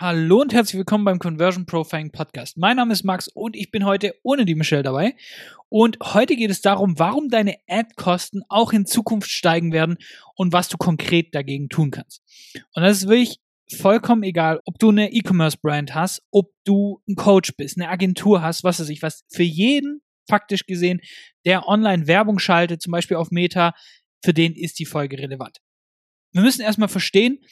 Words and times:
Hallo 0.00 0.40
und 0.40 0.54
herzlich 0.54 0.78
willkommen 0.78 1.04
beim 1.04 1.18
Conversion 1.18 1.66
Profiling 1.66 2.10
Podcast. 2.10 2.56
Mein 2.56 2.76
Name 2.76 2.94
ist 2.94 3.04
Max 3.04 3.28
und 3.28 3.54
ich 3.54 3.70
bin 3.70 3.84
heute 3.84 4.14
ohne 4.22 4.46
die 4.46 4.54
Michelle 4.54 4.82
dabei. 4.82 5.14
Und 5.68 5.98
heute 6.00 6.36
geht 6.36 6.50
es 6.50 6.62
darum, 6.62 6.98
warum 6.98 7.28
deine 7.28 7.56
Ad-Kosten 7.68 8.40
auch 8.48 8.72
in 8.72 8.86
Zukunft 8.86 9.30
steigen 9.30 9.74
werden 9.74 9.98
und 10.36 10.54
was 10.54 10.70
du 10.70 10.78
konkret 10.78 11.34
dagegen 11.34 11.68
tun 11.68 11.90
kannst. 11.90 12.22
Und 12.72 12.82
das 12.82 13.02
ist 13.02 13.08
wirklich 13.08 13.40
vollkommen 13.76 14.22
egal, 14.22 14.62
ob 14.64 14.78
du 14.78 14.88
eine 14.88 15.12
E-Commerce-Brand 15.12 15.94
hast, 15.94 16.22
ob 16.30 16.50
du 16.64 17.02
ein 17.06 17.14
Coach 17.14 17.54
bist, 17.58 17.76
eine 17.76 17.90
Agentur 17.90 18.40
hast, 18.40 18.64
was 18.64 18.80
weiß 18.80 18.88
ich, 18.88 19.02
was 19.02 19.26
für 19.28 19.42
jeden 19.42 20.00
faktisch 20.26 20.64
gesehen, 20.64 21.02
der 21.44 21.68
online 21.68 22.06
Werbung 22.06 22.38
schaltet, 22.38 22.80
zum 22.80 22.92
Beispiel 22.92 23.18
auf 23.18 23.30
Meta, 23.30 23.74
für 24.24 24.32
den 24.32 24.54
ist 24.54 24.78
die 24.78 24.86
Folge 24.86 25.18
relevant. 25.18 25.58
Wir 26.32 26.40
müssen 26.40 26.62
erstmal 26.62 26.88
verstehen, 26.88 27.44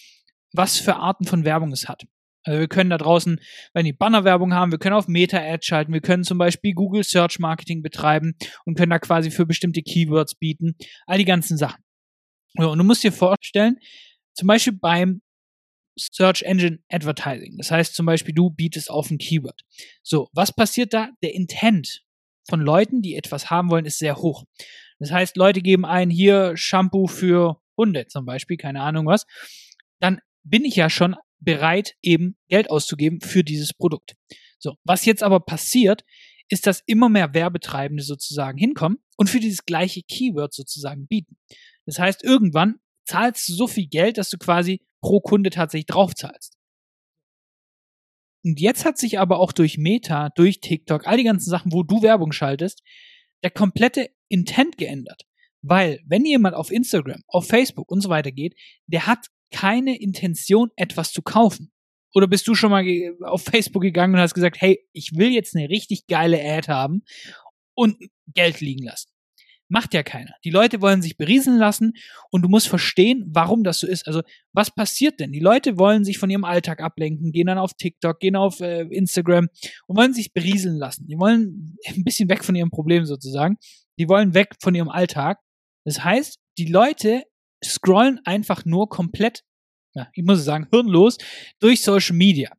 was 0.54 0.78
für 0.78 0.96
Arten 0.96 1.26
von 1.26 1.44
Werbung 1.44 1.72
es 1.72 1.90
hat. 1.90 2.06
Also 2.45 2.61
wir 2.61 2.68
können 2.68 2.91
da 2.91 2.98
draußen, 2.98 3.41
wenn 3.75 3.84
die 3.84 3.93
Bannerwerbung 3.93 4.55
haben, 4.55 4.70
wir 4.70 4.79
können 4.79 4.95
auf 4.95 5.09
Meta-Ads 5.09 5.66
schalten, 5.66 5.92
wir 5.92 6.01
können 6.01 6.24
zum 6.24 6.38
Beispiel 6.38 6.73
Google 6.73 7.05
Search 7.05 7.38
Marketing 7.38 7.83
betreiben 7.83 8.37
und 8.65 8.77
können 8.77 8.91
da 8.91 8.98
quasi 8.98 9.30
für 9.30 9.45
bestimmte 9.45 9.83
Keywords 9.83 10.34
bieten, 10.34 10.77
all 11.06 11.19
die 11.19 11.24
ganzen 11.24 11.59
Sachen. 11.59 11.82
Und 12.56 12.79
du 12.79 12.84
musst 12.84 13.05
dir 13.05 13.12
vorstellen, 13.12 13.77
zum 14.34 14.48
Beispiel 14.48 14.73
beim 14.73 15.20
Search 15.98 16.43
Engine 16.43 16.79
Advertising. 16.88 17.56
Das 17.59 17.70
heißt 17.70 17.95
zum 17.95 18.06
Beispiel, 18.06 18.34
du 18.34 18.51
bietest 18.51 18.91
auf 18.91 19.10
ein 19.10 19.18
Keyword. 19.18 19.62
So, 20.02 20.29
was 20.32 20.55
passiert 20.55 20.95
da? 20.95 21.10
Der 21.23 21.34
Intent 21.34 22.02
von 22.48 22.60
Leuten, 22.60 23.02
die 23.02 23.16
etwas 23.16 23.51
haben 23.51 23.70
wollen, 23.70 23.84
ist 23.84 23.98
sehr 23.98 24.16
hoch. 24.16 24.45
Das 24.98 25.10
heißt, 25.12 25.37
Leute 25.37 25.60
geben 25.60 25.84
ein, 25.84 26.10
hier 26.10 26.57
Shampoo 26.57 27.07
für 27.07 27.60
Hunde 27.77 28.07
zum 28.07 28.24
Beispiel, 28.24 28.57
keine 28.57 28.82
Ahnung 28.82 29.07
was. 29.07 29.27
Dann 30.01 30.20
bin 30.45 30.65
ich 30.65 30.77
ja 30.77 30.88
schon 30.91 31.16
bereit, 31.41 31.97
eben 32.02 32.37
Geld 32.48 32.70
auszugeben 32.70 33.20
für 33.20 33.45
dieses 33.45 33.73
Produkt. 33.73 34.15
So, 34.59 34.77
was 34.84 35.05
jetzt 35.05 35.23
aber 35.23 35.41
passiert, 35.41 36.05
ist, 36.49 36.66
dass 36.66 36.82
immer 36.87 37.09
mehr 37.09 37.35
Werbetreibende 37.35 38.02
sozusagen 38.02 38.59
hinkommen 38.59 38.99
und 39.16 39.29
für 39.29 39.40
dieses 39.40 39.65
gleiche 39.65 40.02
Keyword 40.02 40.54
sozusagen 40.54 41.07
bieten. 41.07 41.37
Das 41.87 41.99
heißt, 41.99 42.24
irgendwann 42.24 42.77
zahlst 43.07 43.49
du 43.49 43.54
so 43.54 43.66
viel 43.66 43.87
Geld, 43.87 44.18
dass 44.18 44.30
du 44.30 44.38
quasi 44.38 44.80
pro 45.01 45.21
Kunde 45.21 45.51
tatsächlich 45.51 45.87
draufzahlst. 45.87 46.54
Und 48.45 48.60
jetzt 48.60 48.84
hat 48.84 48.99
sich 48.99 49.18
aber 49.18 49.40
auch 49.40 49.52
durch 49.52 49.79
Meta, 49.79 50.30
durch 50.30 50.60
TikTok, 50.60 51.07
all 51.07 51.16
die 51.16 51.24
ganzen 51.24 51.51
Sachen, 51.51 51.73
wo 51.73 51.82
du 51.82 52.02
Werbung 52.02 52.32
schaltest, 52.32 52.82
der 53.43 53.51
komplette 53.51 54.10
Intent 54.29 54.79
geändert. 54.79 55.24
Weil, 55.60 56.01
wenn 56.07 56.24
jemand 56.24 56.55
auf 56.55 56.71
Instagram, 56.71 57.23
auf 57.27 57.46
Facebook 57.49 57.90
und 57.90 58.01
so 58.01 58.09
weiter 58.09 58.30
geht, 58.30 58.55
der 58.87 59.07
hat 59.07 59.27
keine 59.51 60.01
Intention, 60.01 60.71
etwas 60.77 61.13
zu 61.13 61.23
kaufen? 61.23 61.73
Oder 62.15 62.27
bist 62.27 62.49
du 62.49 62.54
schon 62.54 62.71
mal 62.71 62.85
auf 63.23 63.45
Facebook 63.45 63.82
gegangen 63.82 64.15
und 64.15 64.21
hast 64.21 64.34
gesagt, 64.34 64.60
hey, 64.60 64.81
ich 64.93 65.12
will 65.15 65.31
jetzt 65.31 65.55
eine 65.55 65.69
richtig 65.69 66.06
geile 66.06 66.41
Ad 66.43 66.71
haben 66.71 67.03
und 67.75 67.97
Geld 68.34 68.60
liegen 68.60 68.84
lassen? 68.84 69.10
Macht 69.71 69.93
ja 69.93 70.03
keiner. 70.03 70.32
Die 70.44 70.50
Leute 70.50 70.81
wollen 70.81 71.03
sich 71.03 71.19
berieseln 71.19 71.59
lassen 71.59 71.93
und 72.31 72.41
du 72.41 72.49
musst 72.49 72.69
verstehen, 72.69 73.27
warum 73.28 73.65
das 73.65 73.81
so 73.81 73.87
ist. 73.87 74.06
Also, 74.06 74.22
was 74.55 74.75
passiert 74.75 75.21
denn? 75.21 75.31
Die 75.31 75.41
Leute 75.41 75.78
wollen 75.78 76.05
sich 76.05 76.16
von 76.16 76.31
ihrem 76.31 76.44
Alltag 76.44 76.81
ablenken, 76.81 77.33
gehen 77.33 77.49
dann 77.49 77.59
auf 77.59 77.75
TikTok, 77.75 78.19
gehen 78.19 78.34
auf 78.34 78.60
äh, 78.60 78.84
Instagram 78.84 79.49
und 79.87 79.97
wollen 79.99 80.15
sich 80.15 80.33
berieseln 80.33 80.78
lassen. 80.78 81.06
Die 81.06 81.19
wollen 81.19 81.77
ein 81.87 82.03
bisschen 82.03 82.31
weg 82.31 82.44
von 82.44 82.55
ihrem 82.55 82.71
Problem 82.71 83.05
sozusagen. 83.05 83.59
Die 83.99 84.09
wollen 84.09 84.33
weg 84.33 84.55
von 84.62 84.75
ihrem 84.75 84.88
Alltag. 84.88 85.38
Das 85.84 86.03
heißt, 86.03 86.38
die 86.56 86.66
Leute 86.66 87.25
scrollen 87.64 88.20
einfach 88.25 88.64
nur 88.64 88.88
komplett, 88.88 89.44
ja, 89.94 90.09
ich 90.12 90.25
muss 90.25 90.44
sagen, 90.44 90.66
hirnlos 90.70 91.19
durch 91.60 91.82
Social 91.82 92.16
Media. 92.16 92.50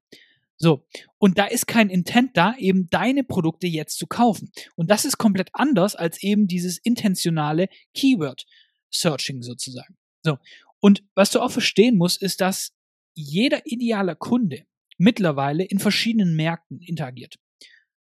So, 0.58 0.86
und 1.18 1.38
da 1.38 1.46
ist 1.46 1.68
kein 1.68 1.90
Intent 1.90 2.36
da, 2.36 2.54
eben 2.58 2.90
deine 2.90 3.24
Produkte 3.24 3.66
jetzt 3.68 3.98
zu 3.98 4.08
kaufen. 4.08 4.52
Und 4.76 4.92
das 4.92 5.06
ist 5.06 5.18
komplett 5.18 5.50
anders 5.54 5.96
als 5.96 6.22
eben 6.22 6.48
dieses 6.48 6.78
intentionale 6.80 7.70
Keyword-Searching 7.94 9.42
sozusagen. 9.42 9.98
So, 10.24 10.38
und 10.82 11.04
was 11.16 11.32
du 11.32 11.40
auch 11.40 11.52
verstehen 11.52 11.98
musst, 11.98 12.22
ist, 12.22 12.42
dass 12.42 12.74
jeder 13.16 13.62
ideale 13.66 14.18
Kunde 14.18 14.66
mittlerweile 14.98 15.64
in 15.64 15.80
verschiedenen 15.80 16.36
Märkten 16.36 16.82
interagiert. 16.82 17.36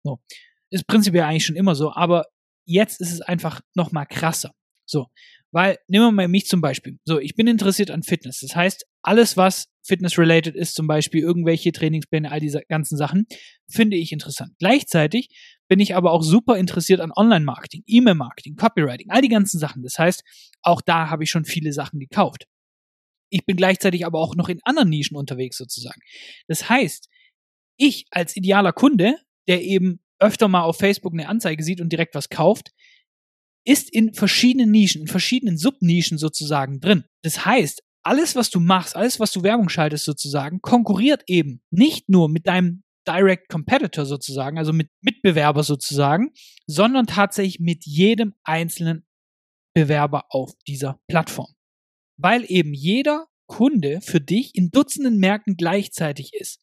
So, 0.04 0.20
ist 0.70 0.86
prinzipiell 0.86 1.24
eigentlich 1.24 1.46
schon 1.46 1.56
immer 1.56 1.76
so, 1.76 1.94
aber 1.94 2.26
jetzt 2.66 3.00
ist 3.00 3.14
es 3.14 3.22
einfach 3.22 3.62
noch 3.74 3.92
mal 3.92 4.06
krasser. 4.06 4.54
So, 4.86 5.08
weil, 5.52 5.78
nehmen 5.88 6.06
wir 6.06 6.12
mal 6.12 6.28
mich 6.28 6.46
zum 6.46 6.62
Beispiel. 6.62 6.98
So, 7.06 7.20
ich 7.20 7.36
bin 7.36 7.48
interessiert 7.48 7.92
an 7.92 8.04
Fitness. 8.04 8.40
Das 8.40 8.56
heißt, 8.56 8.86
alles, 9.02 9.38
was 9.38 9.68
Fitness-related 9.84 10.56
ist, 10.56 10.76
zum 10.76 10.88
Beispiel 10.88 11.22
irgendwelche 11.22 11.72
Trainingspläne, 11.72 12.32
all 12.32 12.40
diese 12.40 12.62
ganzen 12.68 12.98
Sachen, 12.98 13.26
finde 13.68 13.98
ich 13.98 14.12
interessant. 14.12 14.52
Gleichzeitig 14.60 15.30
bin 15.68 15.80
ich 15.80 15.96
aber 15.96 16.12
auch 16.12 16.22
super 16.22 16.58
interessiert 16.58 17.00
an 17.00 17.12
Online-Marketing, 17.16 17.84
E-Mail-Marketing, 17.86 18.56
Copywriting, 18.56 19.10
all 19.10 19.22
die 19.22 19.30
ganzen 19.30 19.60
Sachen. 19.60 19.82
Das 19.84 19.98
heißt, 19.98 20.24
auch 20.62 20.82
da 20.82 21.10
habe 21.10 21.24
ich 21.24 21.30
schon 21.30 21.46
viele 21.46 21.74
Sachen 21.74 22.00
gekauft. 22.00 22.46
Ich 23.32 23.46
bin 23.46 23.56
gleichzeitig 23.56 24.06
aber 24.06 24.20
auch 24.20 24.36
noch 24.36 24.50
in 24.50 24.60
anderen 24.64 24.90
Nischen 24.90 25.16
unterwegs 25.16 25.58
sozusagen. 25.58 26.02
Das 26.48 26.70
heißt, 26.70 27.08
ich 27.78 28.06
als 28.12 28.36
idealer 28.36 28.74
Kunde, 28.74 29.16
der 29.48 29.62
eben 29.64 30.02
öfter 30.20 30.48
mal 30.48 30.64
auf 30.64 30.78
Facebook 30.78 31.14
eine 31.14 31.30
Anzeige 31.30 31.64
sieht 31.64 31.82
und 31.82 31.92
direkt 31.92 32.16
was 32.16 32.30
kauft, 32.30 32.72
ist 33.66 33.94
in 33.94 34.14
verschiedenen 34.14 34.72
Nischen, 34.72 35.02
in 35.02 35.08
verschiedenen 35.08 35.58
Subnischen 35.58 36.18
sozusagen 36.18 36.80
drin. 36.80 37.06
Das 37.24 37.46
heißt, 37.46 37.84
alles, 38.04 38.36
was 38.36 38.50
du 38.50 38.60
machst, 38.60 38.96
alles, 38.96 39.20
was 39.20 39.32
du 39.32 39.44
Werbung 39.44 39.70
schaltest 39.70 40.06
sozusagen, 40.06 40.62
konkurriert 40.62 41.24
eben 41.28 41.62
nicht 41.70 42.10
nur 42.10 42.30
mit 42.30 42.48
deinem 42.48 42.84
Direct 43.08 43.50
Competitor 43.50 44.06
sozusagen, 44.06 44.58
also 44.58 44.74
mit 44.74 44.90
Mitbewerber 45.02 45.64
sozusagen, 45.64 46.32
sondern 46.68 47.08
tatsächlich 47.08 47.60
mit 47.60 47.86
jedem 47.86 48.36
einzelnen 48.44 49.06
Bewerber 49.74 50.26
auf 50.30 50.54
dieser 50.68 51.00
Plattform. 51.08 51.54
Weil 52.18 52.46
eben 52.48 52.74
jeder 52.74 53.28
Kunde 53.48 54.02
für 54.02 54.22
dich 54.22 54.56
in 54.56 54.70
Dutzenden 54.70 55.18
Märkten 55.18 55.56
gleichzeitig 55.56 56.34
ist. 56.34 56.62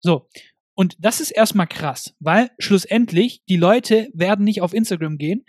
So. 0.00 0.28
Und 0.74 0.96
das 0.98 1.20
ist 1.20 1.32
erstmal 1.32 1.66
krass, 1.66 2.14
weil 2.18 2.50
schlussendlich 2.58 3.42
die 3.46 3.58
Leute 3.58 4.08
werden 4.14 4.44
nicht 4.44 4.62
auf 4.62 4.72
Instagram 4.72 5.18
gehen 5.18 5.44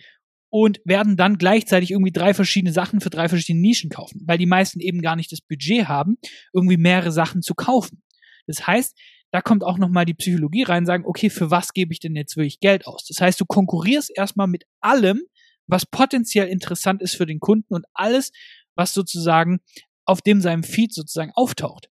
und 0.54 0.80
werden 0.86 1.18
dann 1.18 1.40
gleichzeitig 1.40 1.90
irgendwie 1.90 2.12
drei 2.12 2.36
verschiedene 2.36 2.72
Sachen 2.72 3.02
für 3.02 3.10
drei 3.10 3.28
verschiedene 3.28 3.60
Nischen 3.60 3.90
kaufen, 3.90 4.22
weil 4.28 4.38
die 4.38 4.46
meisten 4.46 4.80
eben 4.80 5.02
gar 5.02 5.16
nicht 5.16 5.32
das 5.32 5.42
Budget 5.42 5.88
haben, 5.88 6.20
irgendwie 6.54 6.78
mehrere 6.78 7.12
Sachen 7.12 7.42
zu 7.42 7.56
kaufen. 7.56 8.04
Das 8.46 8.68
heißt, 8.68 8.96
da 9.32 9.42
kommt 9.42 9.64
auch 9.64 9.80
nochmal 9.80 10.06
die 10.06 10.14
Psychologie 10.14 10.62
rein, 10.62 10.86
sagen, 10.86 11.06
okay, 11.08 11.32
für 11.32 11.50
was 11.50 11.74
gebe 11.74 11.92
ich 11.92 12.00
denn 12.00 12.16
jetzt 12.16 12.38
wirklich 12.38 12.60
Geld 12.60 12.86
aus? 12.86 13.04
Das 13.06 13.20
heißt, 13.20 13.42
du 13.42 13.46
konkurrierst 13.48 14.12
erstmal 14.16 14.46
mit 14.46 14.66
allem, 14.80 15.24
was 15.66 15.88
potenziell 15.88 16.48
interessant 16.48 17.02
ist 17.02 17.16
für 17.16 17.26
den 17.26 17.40
Kunden 17.40 17.74
und 17.74 17.86
alles, 17.96 18.32
was 18.76 18.94
sozusagen 18.94 19.60
auf 20.06 20.22
dem 20.22 20.40
seinem 20.40 20.62
Feed 20.62 20.94
sozusagen 20.94 21.32
auftaucht. 21.34 21.90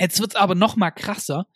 Jetzt 0.00 0.18
wird's 0.18 0.36
aber 0.36 0.54
nochmal 0.54 0.92
krasser. 0.92 1.46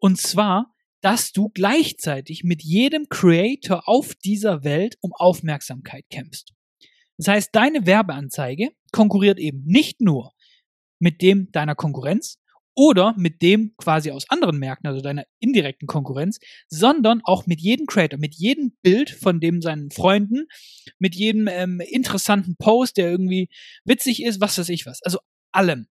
Und 0.00 0.18
zwar 0.18 0.74
dass 1.00 1.32
du 1.32 1.50
gleichzeitig 1.50 2.42
mit 2.44 2.62
jedem 2.62 3.08
Creator 3.08 3.88
auf 3.88 4.14
dieser 4.14 4.64
Welt 4.64 4.96
um 5.00 5.12
Aufmerksamkeit 5.12 6.04
kämpfst. 6.10 6.52
Das 7.18 7.28
heißt, 7.28 7.50
deine 7.52 7.86
Werbeanzeige 7.86 8.70
konkurriert 8.92 9.38
eben 9.38 9.62
nicht 9.64 10.00
nur 10.00 10.32
mit 10.98 11.22
dem 11.22 11.50
deiner 11.52 11.74
Konkurrenz 11.74 12.38
oder 12.74 13.14
mit 13.16 13.40
dem 13.40 13.74
quasi 13.78 14.10
aus 14.10 14.28
anderen 14.28 14.58
Märkten, 14.58 14.86
also 14.86 15.00
deiner 15.00 15.24
indirekten 15.40 15.86
Konkurrenz, 15.86 16.38
sondern 16.68 17.22
auch 17.24 17.46
mit 17.46 17.60
jedem 17.60 17.86
Creator, 17.86 18.18
mit 18.18 18.34
jedem 18.34 18.76
Bild 18.82 19.10
von 19.10 19.40
dem 19.40 19.62
seinen 19.62 19.90
Freunden, 19.90 20.46
mit 20.98 21.14
jedem 21.14 21.48
ähm, 21.48 21.80
interessanten 21.80 22.56
Post, 22.56 22.98
der 22.98 23.10
irgendwie 23.10 23.48
witzig 23.84 24.22
ist, 24.22 24.40
was 24.40 24.58
weiß 24.58 24.68
ich 24.68 24.84
was. 24.84 25.02
Also 25.02 25.18
allem. 25.52 25.88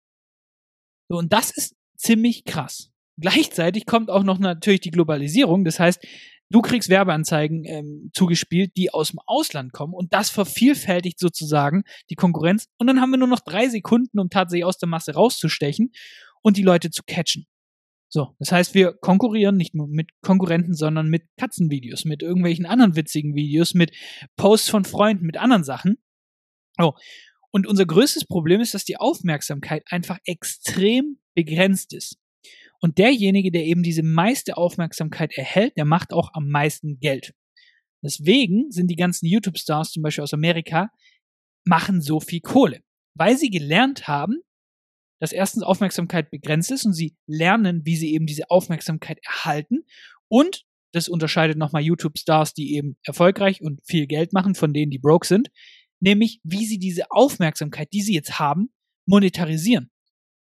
So, 1.09 1.19
und 1.19 1.33
das 1.33 1.51
ist 1.57 1.77
ziemlich 1.97 2.45
krass. 2.45 2.92
Gleichzeitig 3.21 3.87
kommt 3.87 4.11
auch 4.11 4.23
noch 4.23 4.39
natürlich 4.39 4.81
die 4.81 4.91
Globalisierung. 4.91 5.65
Das 5.65 5.79
heißt, 5.79 6.05
du 6.51 6.63
kriegst 6.63 6.89
Werbeanzeigen 6.89 7.65
ähm, 7.65 8.11
zugespielt, 8.15 8.73
die 8.77 8.93
aus 8.93 9.11
dem 9.11 9.21
Ausland 9.27 9.73
kommen 9.73 9.95
und 9.95 10.13
das 10.13 10.31
vervielfältigt 10.31 11.19
sozusagen 11.19 11.83
die 12.11 12.15
Konkurrenz. 12.15 12.69
Und 12.79 12.87
dann 12.87 13.01
haben 13.01 13.11
wir 13.11 13.19
nur 13.19 13.29
noch 13.29 13.41
drei 13.41 13.69
Sekunden, 13.69 14.19
um 14.19 14.31
tatsächlich 14.31 14.65
aus 14.65 14.79
der 14.79 14.89
Masse 14.89 15.15
rauszustechen 15.15 15.93
und 16.43 16.57
die 16.57 16.63
Leute 16.63 16.91
zu 16.91 17.03
catchen. 17.07 17.47
So, 18.15 18.37
das 18.39 18.53
heißt, 18.53 18.75
wir 18.75 18.93
konkurrieren 18.93 19.57
nicht 19.57 19.75
nur 19.75 19.89
mit 19.89 20.11
Konkurrenten, 20.21 20.75
sondern 20.75 21.09
mit 21.09 21.25
Katzenvideos, 21.39 22.05
mit 22.05 22.23
irgendwelchen 22.23 22.67
anderen 22.67 22.95
witzigen 22.95 23.35
Videos, 23.35 23.73
mit 23.73 23.91
Posts 24.37 24.69
von 24.69 24.85
Freunden, 24.85 25.25
mit 25.25 25.39
anderen 25.39 25.65
Sachen. 25.65 25.97
Oh. 26.79 26.93
Und 27.51 27.67
unser 27.67 27.87
größtes 27.87 28.27
Problem 28.27 28.61
ist, 28.61 28.75
dass 28.75 28.85
die 28.85 28.99
Aufmerksamkeit 28.99 29.85
einfach 29.89 30.19
extrem 30.27 31.19
begrenzt 31.35 31.95
ist. 31.95 32.19
Und 32.83 32.99
derjenige, 32.99 33.53
der 33.53 33.65
eben 33.65 33.83
diese 33.83 34.03
meiste 34.03 34.57
Aufmerksamkeit 34.57 35.33
erhält, 35.35 35.77
der 35.77 35.85
macht 35.85 36.13
auch 36.13 36.31
am 36.35 36.49
meisten 36.49 36.99
Geld. 36.99 37.33
Deswegen 38.05 38.71
sind 38.73 38.89
die 38.89 38.97
ganzen 38.97 39.27
YouTube-Stars 39.27 39.93
zum 39.93 40.03
Beispiel 40.03 40.25
aus 40.25 40.35
Amerika, 40.35 40.91
machen 41.65 42.01
so 42.01 42.19
viel 42.19 42.41
Kohle. 42.41 42.81
Weil 43.15 43.39
sie 43.39 43.51
gelernt 43.51 44.09
haben, 44.09 44.41
dass 45.21 45.31
erstens 45.31 45.63
Aufmerksamkeit 45.63 46.31
begrenzt 46.33 46.73
ist 46.73 46.85
und 46.85 46.95
sie 46.95 47.17
lernen, 47.29 47.83
wie 47.85 47.95
sie 47.95 48.13
eben 48.13 48.27
diese 48.27 48.51
Aufmerksamkeit 48.51 49.21
erhalten. 49.25 49.85
Und 50.29 50.65
das 50.93 51.09
unterscheidet 51.09 51.57
nochmal 51.57 51.83
YouTube-Stars, 51.83 52.55
die 52.55 52.75
eben 52.75 52.97
erfolgreich 53.05 53.63
und 53.63 53.81
viel 53.87 54.09
Geld 54.09 54.33
machen, 54.33 54.57
von 54.57 54.73
denen, 54.73 54.91
die 54.91 54.99
broke 54.99 55.27
sind, 55.27 55.53
nämlich 56.01 56.41
wie 56.43 56.67
sie 56.67 56.81
diese 56.81 57.13
Aufmerksamkeit, 57.13 57.93
die 57.93 58.03
sie 58.03 58.15
jetzt 58.15 58.41
haben, 58.41 58.73
monetarisieren. 59.07 59.92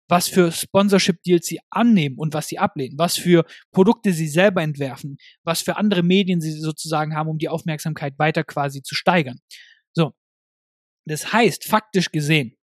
Was 0.08 0.28
für 0.28 0.52
Sponsorship-Deals 0.52 1.46
sie 1.46 1.60
annehmen 1.70 2.18
und 2.18 2.34
was 2.34 2.48
sie 2.48 2.58
ablehnen, 2.58 2.98
was 2.98 3.16
für 3.16 3.44
Produkte 3.72 4.12
sie 4.12 4.28
selber 4.28 4.62
entwerfen, 4.62 5.16
was 5.44 5.62
für 5.62 5.76
andere 5.76 6.02
Medien 6.02 6.40
sie 6.40 6.52
sozusagen 6.52 7.14
haben, 7.14 7.28
um 7.28 7.38
die 7.38 7.48
Aufmerksamkeit 7.48 8.18
weiter 8.18 8.44
quasi 8.44 8.82
zu 8.82 8.94
steigern. 8.94 9.38
So. 9.94 10.12
Das 11.06 11.32
heißt, 11.32 11.64
faktisch 11.64 12.12
gesehen, 12.12 12.56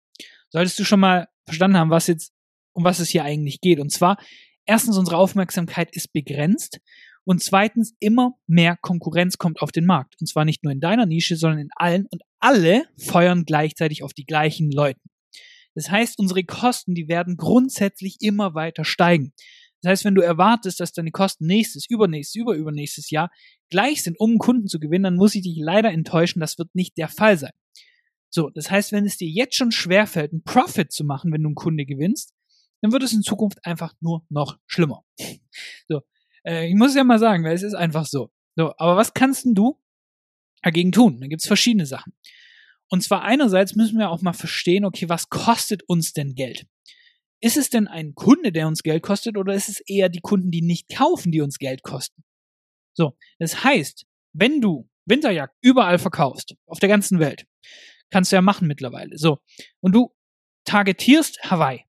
solltest 0.49 0.77
du 0.79 0.83
schon 0.83 0.99
mal 0.99 1.27
verstanden 1.45 1.77
haben, 1.77 1.89
was 1.89 2.07
jetzt, 2.07 2.33
um 2.73 2.83
was 2.83 2.99
es 2.99 3.09
hier 3.09 3.23
eigentlich 3.23 3.61
geht. 3.61 3.79
Und 3.79 3.91
zwar, 3.91 4.17
erstens, 4.65 4.97
unsere 4.97 5.17
Aufmerksamkeit 5.17 5.95
ist 5.95 6.13
begrenzt 6.13 6.79
und 7.23 7.41
zweitens, 7.43 7.93
immer 7.99 8.33
mehr 8.47 8.77
Konkurrenz 8.81 9.37
kommt 9.37 9.61
auf 9.61 9.71
den 9.71 9.85
Markt. 9.85 10.15
Und 10.19 10.27
zwar 10.27 10.45
nicht 10.45 10.63
nur 10.63 10.73
in 10.73 10.79
deiner 10.79 11.05
Nische, 11.05 11.35
sondern 11.35 11.59
in 11.59 11.69
allen 11.75 12.07
und 12.07 12.23
alle 12.39 12.85
feuern 12.97 13.45
gleichzeitig 13.45 14.03
auf 14.03 14.13
die 14.13 14.25
gleichen 14.25 14.71
Leute. 14.71 14.99
Das 15.75 15.89
heißt, 15.89 16.19
unsere 16.19 16.43
Kosten, 16.43 16.95
die 16.95 17.07
werden 17.07 17.37
grundsätzlich 17.37 18.17
immer 18.19 18.55
weiter 18.55 18.83
steigen. 18.83 19.33
Das 19.81 19.91
heißt, 19.91 20.05
wenn 20.05 20.15
du 20.15 20.21
erwartest, 20.21 20.79
dass 20.79 20.91
deine 20.91 21.11
Kosten 21.11 21.47
nächstes, 21.47 21.89
übernächstes, 21.89 22.35
überübernächstes 22.35 23.09
Jahr 23.09 23.31
gleich 23.69 24.03
sind, 24.03 24.19
um 24.19 24.37
Kunden 24.37 24.67
zu 24.67 24.79
gewinnen, 24.79 25.03
dann 25.03 25.15
muss 25.15 25.33
ich 25.33 25.41
dich 25.41 25.57
leider 25.57 25.91
enttäuschen, 25.91 26.39
das 26.39 26.57
wird 26.59 26.75
nicht 26.75 26.97
der 26.97 27.07
Fall 27.07 27.37
sein. 27.37 27.53
So, 28.29 28.49
das 28.49 28.69
heißt, 28.69 28.91
wenn 28.91 29.05
es 29.05 29.17
dir 29.17 29.27
jetzt 29.27 29.55
schon 29.55 29.71
schwerfällt, 29.71 30.31
einen 30.31 30.43
Profit 30.43 30.91
zu 30.91 31.03
machen, 31.03 31.33
wenn 31.33 31.41
du 31.41 31.49
einen 31.49 31.55
Kunde 31.55 31.85
gewinnst, 31.85 32.33
dann 32.81 32.91
wird 32.91 33.03
es 33.03 33.13
in 33.13 33.23
Zukunft 33.23 33.65
einfach 33.65 33.93
nur 33.99 34.25
noch 34.29 34.57
schlimmer. 34.65 35.03
So, 35.87 36.01
äh, 36.45 36.67
ich 36.67 36.75
muss 36.75 36.95
ja 36.95 37.03
mal 37.03 37.19
sagen, 37.19 37.43
weil 37.43 37.55
es 37.55 37.63
ist 37.63 37.73
einfach 37.73 38.05
so. 38.05 38.31
So, 38.55 38.73
aber 38.77 38.95
was 38.95 39.13
kannst 39.13 39.45
denn 39.45 39.55
du 39.55 39.79
dagegen 40.61 40.91
tun? 40.91 41.19
Da 41.19 41.27
gibt's 41.27 41.47
verschiedene 41.47 41.85
Sachen. 41.85 42.13
Und 42.91 43.01
zwar 43.01 43.23
einerseits 43.23 43.75
müssen 43.75 43.97
wir 43.97 44.09
auch 44.09 44.21
mal 44.21 44.33
verstehen, 44.33 44.83
okay, 44.83 45.07
was 45.07 45.29
kostet 45.29 45.81
uns 45.83 46.11
denn 46.11 46.35
Geld? 46.35 46.67
Ist 47.39 47.55
es 47.55 47.69
denn 47.69 47.87
ein 47.87 48.15
Kunde, 48.15 48.51
der 48.51 48.67
uns 48.67 48.83
Geld 48.83 49.01
kostet, 49.01 49.37
oder 49.37 49.53
ist 49.53 49.69
es 49.69 49.79
eher 49.79 50.09
die 50.09 50.19
Kunden, 50.19 50.51
die 50.51 50.61
nicht 50.61 50.89
kaufen, 50.89 51.31
die 51.31 51.39
uns 51.39 51.57
Geld 51.57 51.83
kosten? 51.83 52.23
So, 52.93 53.17
das 53.39 53.63
heißt, 53.63 54.05
wenn 54.33 54.59
du 54.59 54.89
Winterjagd 55.05 55.55
überall 55.61 55.99
verkaufst, 55.99 56.55
auf 56.67 56.79
der 56.79 56.89
ganzen 56.89 57.19
Welt, 57.19 57.45
kannst 58.11 58.31
du 58.31 58.35
ja 58.35 58.41
machen 58.41 58.67
mittlerweile. 58.67 59.17
So. 59.17 59.39
Und 59.79 59.95
du 59.95 60.13
targetierst 60.65 61.49
Hawaii. 61.49 61.85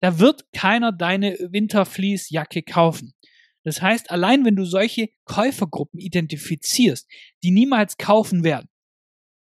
Da 0.00 0.20
wird 0.20 0.44
keiner 0.52 0.92
deine 0.92 1.36
Winterfleecejacke 1.50 2.62
kaufen. 2.62 3.12
Das 3.64 3.82
heißt, 3.82 4.12
allein 4.12 4.44
wenn 4.44 4.54
du 4.54 4.64
solche 4.64 5.08
Käufergruppen 5.24 5.98
identifizierst, 5.98 7.10
die 7.42 7.50
niemals 7.50 7.96
kaufen 7.96 8.44
werden, 8.44 8.68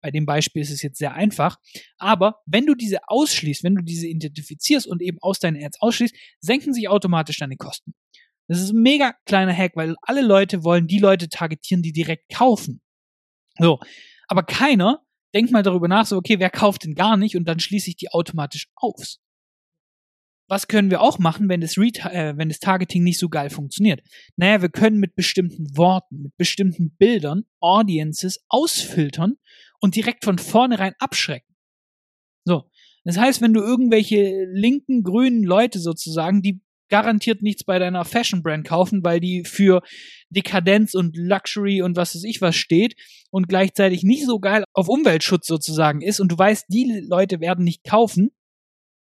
bei 0.06 0.12
dem 0.12 0.28
Beispiel 0.28 0.62
ist 0.62 0.70
es 0.70 0.84
jetzt 0.84 1.00
sehr 1.00 1.16
einfach, 1.16 1.58
aber 1.98 2.44
wenn 2.46 2.68
du 2.68 2.76
diese 2.76 3.00
ausschließt, 3.08 3.64
wenn 3.64 3.74
du 3.74 3.82
diese 3.82 4.06
identifizierst 4.06 4.86
und 4.86 5.02
eben 5.02 5.18
aus 5.20 5.40
deinen 5.40 5.58
Ads 5.58 5.82
ausschließt, 5.82 6.16
senken 6.42 6.74
sich 6.74 6.90
automatisch 6.90 7.40
deine 7.40 7.58
Kosten. 7.58 7.96
Das 8.48 8.62
ist 8.62 8.70
ein 8.70 8.84
mega 8.84 9.16
kleiner 9.26 9.52
Hack, 9.52 9.72
weil 9.76 9.96
alle 10.04 10.22
Leute 10.22 10.64
wollen 10.64 10.86
die 10.86 11.00
Leute 11.00 11.28
targetieren, 11.28 11.82
die 11.82 11.92
direkt 11.92 12.32
kaufen. 12.32 12.82
So. 13.58 13.80
Aber 14.28 14.44
keiner 14.44 15.04
denk 15.34 15.50
mal 15.50 15.64
darüber 15.64 15.88
nach, 15.88 16.06
so, 16.06 16.18
okay, 16.18 16.38
wer 16.38 16.52
kauft 16.52 16.84
denn 16.84 16.94
gar 16.94 17.18
nicht 17.18 17.36
und 17.36 17.46
dann 17.46 17.60
schließe 17.60 17.90
ich 17.90 17.96
die 17.96 18.12
automatisch 18.12 18.68
aus. 18.76 19.20
Was 20.48 20.68
können 20.68 20.92
wir 20.92 21.02
auch 21.02 21.18
machen, 21.18 21.50
wenn 21.50 21.62
das, 21.62 21.78
äh, 21.78 22.34
wenn 22.38 22.50
das 22.50 22.60
Targeting 22.60 23.04
nicht 23.04 23.18
so 23.18 23.30
geil 23.30 23.50
funktioniert? 23.50 24.04
Naja, 24.36 24.62
wir 24.62 24.70
können 24.70 25.00
mit 25.00 25.16
bestimmten 25.16 25.76
Worten, 25.76 26.22
mit 26.22 26.38
bestimmten 26.38 26.96
Bildern 26.96 27.46
Audiences 27.60 28.46
ausfiltern 28.48 29.38
und 29.80 29.96
direkt 29.96 30.26
von 30.26 30.38
vornherein 30.38 30.94
abschrecken. 31.00 31.56
So. 32.46 32.70
Das 33.04 33.18
heißt, 33.18 33.42
wenn 33.42 33.54
du 33.54 33.62
irgendwelche 33.62 34.46
linken, 34.52 35.04
grünen 35.04 35.44
Leute 35.44 35.80
sozusagen, 35.80 36.42
die 36.42 36.62
garantiert 36.90 37.42
nichts 37.42 37.64
bei 37.64 37.80
deiner 37.80 38.06
Fashion 38.06 38.44
Brand 38.44 38.68
kaufen, 38.68 39.04
weil 39.04 39.20
die 39.20 39.44
für 39.44 39.82
Dekadenz 40.30 40.94
und 40.94 41.16
Luxury 41.16 41.82
und 41.82 41.96
was 41.96 42.16
weiß 42.16 42.24
ich 42.24 42.42
was 42.42 42.56
steht 42.56 42.96
und 43.32 43.48
gleichzeitig 43.48 44.04
nicht 44.04 44.26
so 44.26 44.40
geil 44.40 44.64
auf 44.74 44.88
Umweltschutz 44.88 45.48
sozusagen 45.48 46.02
ist 46.02 46.20
und 46.20 46.32
du 46.32 46.38
weißt, 46.38 46.66
die 46.70 47.06
Leute 47.08 47.40
werden 47.40 47.64
nicht 47.64 47.84
kaufen. 47.84 48.32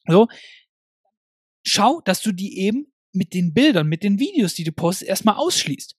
So, 0.07 0.27
schau, 1.63 2.01
dass 2.01 2.21
du 2.21 2.31
die 2.31 2.59
eben 2.59 2.91
mit 3.13 3.33
den 3.33 3.53
Bildern, 3.53 3.87
mit 3.87 4.03
den 4.03 4.19
Videos, 4.19 4.53
die 4.53 4.63
du 4.63 4.71
postest, 4.71 5.09
erstmal 5.09 5.35
ausschließt. 5.35 5.95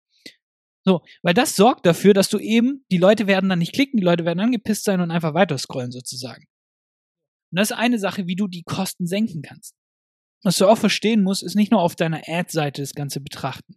So, 0.85 1.03
weil 1.23 1.35
das 1.35 1.55
sorgt 1.55 1.87
dafür, 1.87 2.13
dass 2.13 2.29
du 2.29 2.39
eben, 2.39 2.85
die 2.91 2.99
Leute 2.99 3.27
werden 3.27 3.49
dann 3.49 3.61
nicht 3.61 3.73
klicken, 3.73 3.99
die 3.99 4.05
Leute 4.05 4.25
werden 4.25 4.41
angepisst 4.41 4.85
sein 4.85 5.01
und 5.01 5.11
einfach 5.11 5.35
weiter 5.35 5.57
scrollen 5.59 5.93
sozusagen. 5.93 6.45
Und 7.53 7.59
das 7.59 7.71
ist 7.71 7.77
eine 7.77 7.99
Sache, 7.99 8.27
wie 8.27 8.37
du 8.37 8.49
die 8.49 8.65
Kosten 8.65 9.07
senken 9.07 9.43
kannst 9.43 9.77
was 10.43 10.59
du 10.59 10.67
auch 10.67 10.79
verstehen 10.79 11.23
musst, 11.23 11.43
ist 11.43 11.55
nicht 11.55 11.71
nur 11.71 11.81
auf 11.81 11.97
deiner 11.97 12.23
Ad-Seite 12.27 12.83
das 12.83 12.95
Ganze 12.95 13.21
betrachten. 13.21 13.77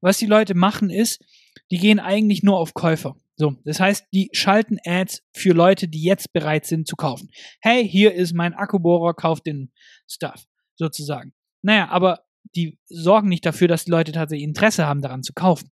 Was 0.00 0.18
die 0.18 0.26
Leute 0.26 0.54
machen 0.54 0.90
ist, 0.90 1.24
die 1.70 1.78
gehen 1.78 1.98
eigentlich 1.98 2.42
nur 2.42 2.58
auf 2.58 2.74
Käufer. 2.74 3.16
So, 3.36 3.56
das 3.64 3.80
heißt, 3.80 4.06
die 4.14 4.30
schalten 4.32 4.78
Ads 4.84 5.22
für 5.32 5.52
Leute, 5.52 5.88
die 5.88 6.02
jetzt 6.02 6.32
bereit 6.32 6.66
sind 6.66 6.86
zu 6.86 6.94
kaufen. 6.94 7.30
Hey, 7.60 7.88
hier 7.88 8.14
ist 8.14 8.32
mein 8.32 8.54
Akkubohrer, 8.54 9.14
kauf 9.14 9.40
den 9.40 9.72
Stuff, 10.08 10.44
sozusagen. 10.76 11.32
Naja, 11.62 11.88
aber 11.88 12.20
die 12.54 12.78
sorgen 12.84 13.28
nicht 13.28 13.44
dafür, 13.44 13.66
dass 13.66 13.86
die 13.86 13.90
Leute 13.90 14.12
tatsächlich 14.12 14.46
Interesse 14.46 14.86
haben, 14.86 15.02
daran 15.02 15.24
zu 15.24 15.32
kaufen. 15.32 15.70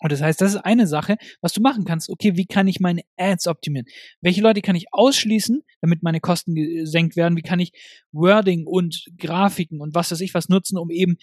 Und 0.00 0.12
das 0.12 0.22
heißt, 0.22 0.40
das 0.40 0.54
ist 0.54 0.60
eine 0.64 0.86
Sache, 0.86 1.16
was 1.40 1.52
du 1.52 1.60
machen 1.60 1.84
kannst. 1.84 2.08
Okay, 2.08 2.36
wie 2.36 2.46
kann 2.46 2.68
ich 2.68 2.80
meine 2.80 3.02
Ads 3.16 3.48
optimieren? 3.48 3.86
Welche 4.20 4.40
Leute 4.40 4.62
kann 4.62 4.76
ich 4.76 4.86
ausschließen, 4.92 5.62
damit 5.80 6.02
meine 6.02 6.20
Kosten 6.20 6.54
gesenkt 6.54 7.16
werden? 7.16 7.36
Wie 7.36 7.42
kann 7.42 7.60
ich 7.60 7.72
Wording 8.12 8.66
und 8.66 9.06
Grafiken 9.16 9.80
und 9.80 9.94
was 9.94 10.10
weiß 10.10 10.20
ich 10.20 10.34
was 10.34 10.48
nutzen, 10.48 10.78
um 10.78 10.90
eben 10.90 11.16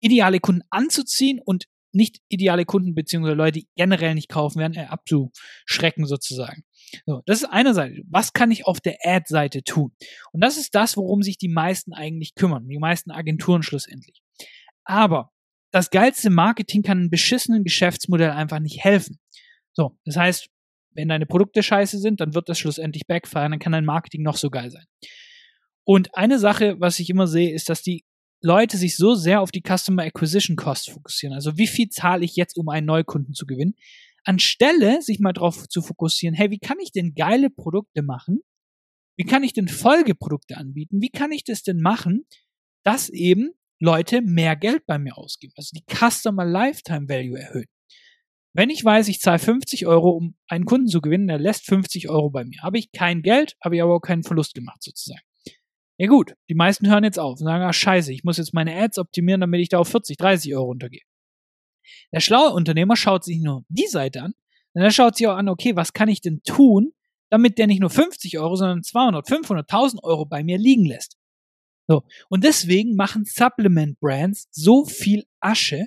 ideale 0.00 0.40
Kunden 0.40 0.62
anzuziehen 0.70 1.40
und 1.44 1.64
nicht 1.94 2.20
ideale 2.28 2.64
Kunden 2.64 2.94
beziehungsweise 2.94 3.36
Leute, 3.36 3.60
die 3.60 3.68
generell 3.76 4.14
nicht 4.14 4.28
kaufen 4.28 4.58
werden, 4.58 4.74
äh, 4.74 4.86
abzuschrecken 4.86 6.06
sozusagen. 6.06 6.64
So, 7.06 7.22
das 7.24 7.42
ist 7.42 7.48
eine 7.48 7.72
Seite. 7.72 8.02
Was 8.08 8.32
kann 8.32 8.50
ich 8.50 8.66
auf 8.66 8.80
der 8.80 8.96
Ad-Seite 9.02 9.62
tun? 9.62 9.92
Und 10.32 10.42
das 10.42 10.56
ist 10.56 10.74
das, 10.74 10.96
worum 10.96 11.22
sich 11.22 11.38
die 11.38 11.48
meisten 11.48 11.92
eigentlich 11.92 12.34
kümmern, 12.34 12.68
die 12.68 12.78
meisten 12.78 13.10
Agenturen 13.10 13.62
schlussendlich. 13.62 14.22
Aber 14.84 15.30
das 15.74 15.90
geilste 15.90 16.30
Marketing 16.30 16.82
kann 16.82 16.98
einem 16.98 17.10
beschissenen 17.10 17.64
Geschäftsmodell 17.64 18.30
einfach 18.30 18.60
nicht 18.60 18.84
helfen. 18.84 19.18
So, 19.72 19.98
das 20.04 20.16
heißt, 20.16 20.48
wenn 20.92 21.08
deine 21.08 21.26
Produkte 21.26 21.64
scheiße 21.64 21.98
sind, 21.98 22.20
dann 22.20 22.32
wird 22.32 22.48
das 22.48 22.60
schlussendlich 22.60 23.08
backfire, 23.08 23.50
dann 23.50 23.58
kann 23.58 23.72
dein 23.72 23.84
Marketing 23.84 24.22
noch 24.22 24.36
so 24.36 24.50
geil 24.50 24.70
sein. 24.70 24.84
Und 25.82 26.14
eine 26.14 26.38
Sache, 26.38 26.76
was 26.78 27.00
ich 27.00 27.10
immer 27.10 27.26
sehe, 27.26 27.52
ist, 27.52 27.68
dass 27.68 27.82
die 27.82 28.04
Leute 28.40 28.76
sich 28.76 28.96
so 28.96 29.16
sehr 29.16 29.40
auf 29.40 29.50
die 29.50 29.64
Customer 29.66 30.04
Acquisition 30.04 30.54
Cost 30.54 30.90
fokussieren. 30.92 31.34
Also 31.34 31.58
wie 31.58 31.66
viel 31.66 31.88
zahle 31.88 32.24
ich 32.24 32.36
jetzt, 32.36 32.56
um 32.56 32.68
einen 32.68 32.86
Neukunden 32.86 33.34
zu 33.34 33.44
gewinnen? 33.44 33.74
Anstelle 34.22 35.02
sich 35.02 35.18
mal 35.18 35.32
darauf 35.32 35.68
zu 35.68 35.82
fokussieren, 35.82 36.36
hey, 36.36 36.52
wie 36.52 36.60
kann 36.60 36.78
ich 36.78 36.92
denn 36.92 37.16
geile 37.16 37.50
Produkte 37.50 38.02
machen? 38.02 38.42
Wie 39.16 39.24
kann 39.24 39.42
ich 39.42 39.54
denn 39.54 39.66
Folgeprodukte 39.66 40.56
anbieten? 40.56 41.00
Wie 41.00 41.10
kann 41.10 41.32
ich 41.32 41.42
das 41.42 41.64
denn 41.64 41.80
machen, 41.80 42.26
dass 42.84 43.08
eben 43.08 43.54
Leute 43.84 44.22
mehr 44.22 44.56
Geld 44.56 44.86
bei 44.86 44.98
mir 44.98 45.16
ausgeben. 45.16 45.52
Also 45.56 45.70
die 45.74 45.84
Customer 45.92 46.44
Lifetime 46.44 47.08
Value 47.08 47.38
erhöhen. 47.38 47.66
Wenn 48.56 48.70
ich 48.70 48.84
weiß, 48.84 49.08
ich 49.08 49.20
zahle 49.20 49.40
50 49.40 49.86
Euro, 49.86 50.10
um 50.10 50.36
einen 50.48 50.64
Kunden 50.64 50.86
zu 50.86 51.00
gewinnen, 51.00 51.26
der 51.26 51.38
lässt 51.38 51.66
50 51.66 52.08
Euro 52.08 52.30
bei 52.30 52.44
mir. 52.44 52.62
Habe 52.62 52.78
ich 52.78 52.92
kein 52.92 53.22
Geld, 53.22 53.56
habe 53.62 53.76
ich 53.76 53.82
aber 53.82 53.96
auch 53.96 54.00
keinen 54.00 54.22
Verlust 54.22 54.54
gemacht 54.54 54.82
sozusagen. 54.82 55.22
Ja 55.98 56.08
gut, 56.08 56.34
die 56.48 56.54
meisten 56.54 56.88
hören 56.88 57.04
jetzt 57.04 57.18
auf 57.18 57.40
und 57.40 57.46
sagen, 57.46 57.62
ah 57.62 57.72
scheiße, 57.72 58.12
ich 58.12 58.24
muss 58.24 58.38
jetzt 58.38 58.54
meine 58.54 58.74
Ads 58.74 58.98
optimieren, 58.98 59.40
damit 59.40 59.60
ich 59.60 59.68
da 59.68 59.78
auf 59.78 59.88
40, 59.88 60.16
30 60.16 60.54
Euro 60.54 60.66
runtergehe. 60.66 61.02
Der 62.12 62.20
schlaue 62.20 62.52
Unternehmer 62.52 62.96
schaut 62.96 63.24
sich 63.24 63.40
nur 63.40 63.64
die 63.68 63.86
Seite 63.86 64.22
an, 64.22 64.34
denn 64.74 64.82
er 64.82 64.90
schaut 64.90 65.16
sich 65.16 65.26
auch 65.26 65.36
an, 65.36 65.48
okay, 65.48 65.76
was 65.76 65.92
kann 65.92 66.08
ich 66.08 66.20
denn 66.20 66.42
tun, 66.42 66.92
damit 67.30 67.58
der 67.58 67.66
nicht 67.66 67.80
nur 67.80 67.90
50 67.90 68.38
Euro, 68.38 68.56
sondern 68.56 68.82
200, 68.82 69.26
500, 69.26 69.70
1000 69.70 70.04
Euro 70.04 70.26
bei 70.26 70.42
mir 70.42 70.58
liegen 70.58 70.84
lässt. 70.84 71.16
So. 71.86 72.02
Und 72.28 72.44
deswegen 72.44 72.96
machen 72.96 73.24
Supplement 73.24 73.98
Brands 74.00 74.48
so 74.50 74.84
viel 74.84 75.24
Asche, 75.40 75.86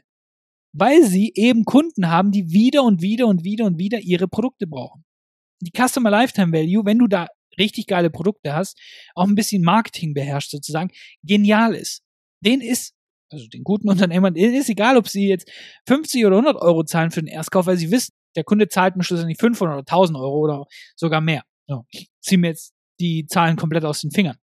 weil 0.74 1.04
sie 1.04 1.32
eben 1.36 1.66
Kunden 1.66 2.10
haben, 2.10 2.32
die 2.32 2.52
wieder 2.52 2.84
und 2.84 3.02
wieder 3.02 3.28
und 3.28 3.44
wieder 3.44 3.66
und 3.66 3.80
wieder 3.80 4.00
ihre 4.00 4.28
Produkte 4.28 4.68
brauchen. 4.68 5.04
Die 5.62 5.72
Customer 5.72 6.12
Lifetime 6.12 6.52
Value, 6.52 6.86
wenn 6.86 7.00
du 7.00 7.08
da 7.08 7.28
richtig 7.58 7.88
geile 7.88 8.12
Produkte 8.12 8.54
hast, 8.54 8.80
auch 9.16 9.26
ein 9.26 9.36
bisschen 9.36 9.64
Marketing 9.64 10.14
beherrscht 10.14 10.52
sozusagen, 10.52 10.92
genial 11.24 11.74
ist. 11.74 12.04
Den 12.42 12.62
ist, 12.62 12.94
also 13.32 13.48
den 13.48 13.64
guten 13.64 13.90
Unternehmern, 13.90 14.36
ist 14.36 14.70
egal, 14.70 14.98
ob 14.98 15.08
sie 15.08 15.28
jetzt 15.28 15.50
50 15.88 16.26
oder 16.26 16.38
100 16.38 16.62
Euro 16.62 16.84
zahlen 16.84 17.10
für 17.10 17.22
den 17.22 17.28
Erstkauf, 17.28 17.66
weil 17.66 17.78
sie 17.78 17.90
wissen, 17.90 18.14
der 18.36 18.44
Kunde 18.44 18.68
zahlt 18.68 18.96
mir 18.96 19.04
schlussendlich 19.04 19.40
500 19.40 19.74
oder 19.74 19.82
1000 19.82 20.18
Euro 20.20 20.40
oder 20.40 20.66
sogar 20.96 21.22
mehr. 21.22 21.44
So, 21.68 21.86
ich 21.90 22.10
ziehe 22.22 22.38
mir 22.38 22.50
jetzt 22.50 22.74
die 23.00 23.26
Zahlen 23.26 23.56
komplett 23.56 23.84
aus 23.84 24.02
den 24.02 24.12
Fingern. 24.12 24.38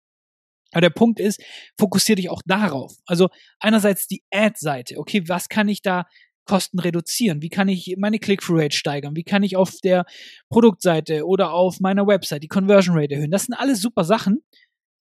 Aber 0.74 0.82
der 0.82 0.90
Punkt 0.90 1.20
ist, 1.20 1.42
fokussiere 1.78 2.18
dich 2.18 2.30
auch 2.30 2.42
darauf. 2.46 2.96
Also 3.06 3.30
einerseits 3.60 4.08
die 4.08 4.24
Ad-Seite. 4.32 4.98
Okay, 4.98 5.24
was 5.28 5.48
kann 5.48 5.70
ich 5.70 5.82
da 5.82 6.06
Kosten 6.46 6.80
reduzieren? 6.80 7.42
Wie 7.42 7.50
kann 7.50 7.70
ich 7.70 7.96
meine 7.98 8.20
Click-Through-Rate 8.20 8.76
steigern? 8.76 9.16
Wie 9.16 9.24
kann 9.24 9.44
ich 9.44 9.56
auf 9.56 9.78
der 9.82 10.06
Produktseite 10.50 11.26
oder 11.26 11.54
auf 11.54 11.80
meiner 11.80 12.06
Website 12.06 12.44
die 12.44 12.48
Conversion 12.48 12.98
Rate 12.98 13.16
erhöhen? 13.16 13.32
Das 13.32 13.44
sind 13.44 13.54
alles 13.54 13.82
super 13.82 14.04
Sachen, 14.04 14.42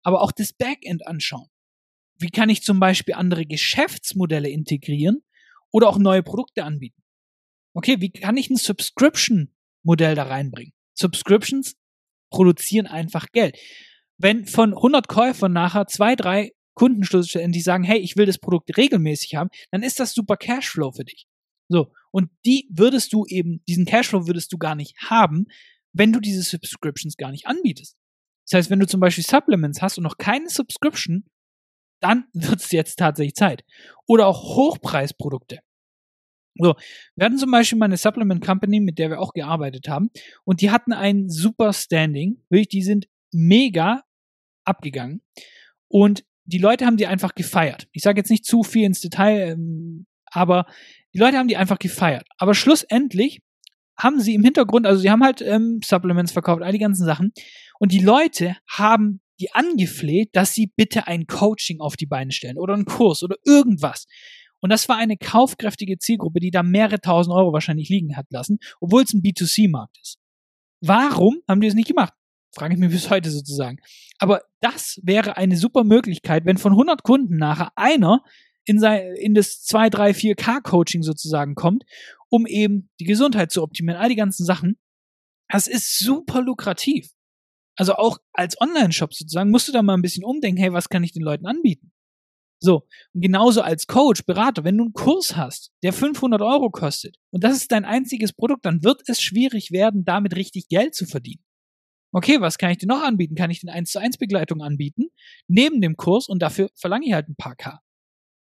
aber 0.05 0.23
auch 0.23 0.33
das 0.33 0.53
Backend 0.53 1.07
anschauen. 1.07 1.49
Wie 2.19 2.31
kann 2.31 2.49
ich 2.49 2.63
zum 2.63 2.79
Beispiel 2.79 3.15
andere 3.15 3.47
Geschäftsmodelle 3.47 4.49
integrieren 4.49 5.23
oder 5.73 5.89
auch 5.89 5.99
neue 5.99 6.23
Produkte 6.23 6.63
anbieten? 6.63 7.03
Okay, 7.75 8.01
wie 8.01 8.11
kann 8.11 8.37
ich 8.37 8.51
ein 8.51 8.57
Subscription-Modell 8.57 10.15
da 10.15 10.25
reinbringen? 10.25 10.75
Subscriptions 10.95 11.75
produzieren 12.31 12.87
einfach 12.87 13.27
Geld. 13.33 13.59
Wenn 14.23 14.47
von 14.47 14.73
100 14.73 15.09
Käufern 15.09 15.53
nachher 15.53 15.89
zwei, 15.89 16.15
drei 16.15 16.53
Kunden 16.75 17.03
die 17.03 17.61
sagen, 17.61 17.83
hey, 17.83 17.99
ich 17.99 18.17
will 18.17 18.25
das 18.25 18.39
Produkt 18.39 18.77
regelmäßig 18.77 19.35
haben, 19.35 19.51
dann 19.73 19.83
ist 19.83 19.99
das 19.99 20.15
super 20.15 20.37
Cashflow 20.37 20.93
für 20.93 21.05
dich. 21.05 21.27
So. 21.69 21.93
Und 22.13 22.31
die 22.47 22.69
würdest 22.71 23.13
du 23.13 23.27
eben, 23.27 23.63
diesen 23.67 23.85
Cashflow 23.85 24.27
würdest 24.27 24.53
du 24.53 24.59
gar 24.59 24.77
nicht 24.77 24.97
haben, 25.11 25.47
wenn 25.93 26.13
du 26.13 26.21
diese 26.21 26.43
Subscriptions 26.43 27.17
gar 27.17 27.33
nicht 27.33 27.47
anbietest. 27.47 27.97
Das 28.47 28.59
heißt, 28.59 28.71
wenn 28.71 28.81
du 28.81 28.87
zum 28.87 29.01
Beispiel 29.01 29.25
Supplements 29.25 29.83
hast 29.83 29.99
und 29.99 30.05
noch 30.05 30.19
keine 30.19 30.49
Subscription, 30.49 31.25
dann 32.01 32.27
wird 32.33 32.61
es 32.61 32.71
jetzt 32.71 33.01
tatsächlich 33.01 33.35
Zeit. 33.35 33.65
Oder 34.07 34.27
auch 34.29 34.57
Hochpreisprodukte. 34.57 35.59
So, 36.59 36.75
wir 37.17 37.25
hatten 37.25 37.39
zum 37.39 37.51
Beispiel 37.51 37.79
meine 37.79 37.97
Supplement 37.97 38.45
Company, 38.45 38.79
mit 38.81 38.99
der 38.99 39.11
wir 39.11 39.21
auch 39.21 39.33
gearbeitet 39.33 39.89
haben, 39.89 40.11
und 40.45 40.61
die 40.61 40.71
hatten 40.71 40.93
ein 40.93 41.29
super 41.29 41.73
Standing. 41.73 42.43
Wirklich, 42.51 42.69
die 42.69 42.83
sind 42.83 43.09
mega 43.33 44.03
abgegangen. 44.65 45.23
Und 45.89 46.25
die 46.45 46.59
Leute 46.59 46.87
haben 46.87 46.97
die 46.97 47.07
einfach 47.07 47.35
gefeiert. 47.35 47.89
Ich 47.93 48.03
sage 48.03 48.21
jetzt 48.21 48.31
nicht 48.31 48.45
zu 48.45 48.63
viel 48.63 48.85
ins 48.85 49.01
Detail, 49.01 49.53
ähm, 49.53 50.07
aber 50.27 50.67
die 51.15 51.19
Leute 51.19 51.39
haben 51.39 51.49
die 51.49 51.57
einfach 51.57 51.79
gefeiert. 51.79 52.27
Aber 52.39 52.55
schlussendlich 52.55 53.43
haben 53.97 54.21
sie 54.21 54.35
im 54.35 54.43
Hintergrund, 54.43 54.87
also 54.87 55.01
sie 55.01 55.11
haben 55.11 55.23
halt 55.23 55.43
ähm, 55.43 55.81
Supplements 55.85 56.33
verkauft, 56.33 56.63
all 56.63 56.73
die 56.73 56.79
ganzen 56.79 57.05
Sachen. 57.05 57.33
Und 57.79 57.93
die 57.93 58.01
Leute 58.01 58.57
haben 58.67 59.21
die 59.39 59.53
angefleht, 59.53 60.31
dass 60.33 60.55
sie 60.55 60.73
bitte 60.75 61.07
ein 61.07 61.27
Coaching 61.27 61.81
auf 61.81 61.97
die 61.97 62.07
Beine 62.07 62.33
stellen 62.33 62.59
oder 62.59 62.75
einen 62.75 62.85
Kurs 62.85 63.23
oder 63.23 63.37
irgendwas. 63.45 64.07
Und 64.61 64.71
das 64.71 64.89
war 64.89 64.97
eine 64.97 65.17
kaufkräftige 65.17 65.99
Zielgruppe, 65.99 66.39
die 66.39 66.53
da 66.53 66.63
mehrere 66.63 67.01
tausend 67.01 67.35
Euro 67.35 67.53
wahrscheinlich 67.53 67.89
liegen 67.89 68.17
hat 68.17 68.27
lassen, 68.31 68.59
obwohl 68.81 69.03
es 69.03 69.13
ein 69.13 69.23
B2C-Markt 69.23 69.99
ist. 70.01 70.19
Warum 70.81 71.43
haben 71.49 71.61
die 71.61 71.67
es 71.67 71.75
nicht 71.75 71.89
gemacht? 71.89 72.15
Frage 72.55 72.75
ich 72.75 72.81
mich 72.81 72.91
bis 72.91 73.11
heute 73.11 73.31
sozusagen. 73.31 73.79
Aber 74.19 74.43
das 74.61 75.01
wäre 75.03 75.37
eine 75.37 75.57
super 75.57 75.85
Möglichkeit, 75.85 76.45
wenn 76.45 76.59
von 76.59 76.73
100 76.73 77.03
Kunden 77.03 77.37
nachher 77.37 77.73
einer 77.77 78.23
in, 78.65 78.79
sein, 78.79 79.15
in 79.17 79.35
das 79.35 79.63
2, 79.63 79.91
3, 79.91 80.11
4K 80.11 80.63
Coaching 80.63 81.03
sozusagen 81.03 81.55
kommt, 81.55 81.85
um 82.29 82.47
eben 82.47 82.91
die 83.01 83.05
Gesundheit 83.05 83.51
zu 83.51 83.63
optimieren, 83.63 84.01
all 84.01 84.09
die 84.09 84.17
ganzen 84.17 84.45
Sachen. 84.45 84.79
Das 85.49 85.67
ist 85.67 85.99
super 85.99 86.43
lukrativ. 86.43 87.11
Also 87.77 87.95
auch 87.95 88.19
als 88.33 88.61
Online-Shop 88.61 89.15
sozusagen 89.15 89.51
musst 89.51 89.69
du 89.69 89.73
da 89.73 89.83
mal 89.83 89.95
ein 89.95 90.03
bisschen 90.03 90.25
umdenken, 90.25 90.61
hey, 90.61 90.73
was 90.73 90.89
kann 90.89 91.05
ich 91.05 91.13
den 91.13 91.23
Leuten 91.23 91.47
anbieten? 91.47 91.93
So, 92.61 92.87
und 93.13 93.23
genauso 93.23 93.63
als 93.63 93.89
Coach, 93.89 94.25
Berater, 94.25 94.63
wenn 94.63 94.77
du 94.77 94.85
einen 94.85 94.93
Kurs 94.93 95.37
hast, 95.37 95.73
der 95.83 95.93
500 95.93 96.41
Euro 96.43 96.71
kostet 96.71 97.17
und 97.31 97.43
das 97.43 97.57
ist 97.57 97.73
dein 97.73 97.85
einziges 97.85 98.33
Produkt, 98.33 98.65
dann 98.65 98.85
wird 98.85 99.03
es 99.09 99.21
schwierig 99.21 99.73
werden, 99.73 100.05
damit 100.05 100.37
richtig 100.37 100.69
Geld 100.69 100.95
zu 100.95 101.07
verdienen. 101.07 101.43
Okay, 102.13 102.41
was 102.41 102.59
kann 102.59 102.71
ich 102.71 102.79
dir 102.79 102.87
noch 102.87 103.03
anbieten? 103.03 103.35
Kann 103.35 103.51
ich 103.51 103.61
den 103.61 103.71
1 103.71 103.91
zu 103.91 103.99
1 103.99 104.19
Begleitung 104.19 104.63
anbieten? 104.63 105.07
Neben 105.49 105.81
dem 105.81 105.97
Kurs 105.97 106.29
und 106.29 106.41
dafür 106.41 106.71
verlange 106.75 107.07
ich 107.07 107.15
halt 107.15 107.29
ein 107.29 107.37
paar 107.37 107.57
K. 107.57 107.81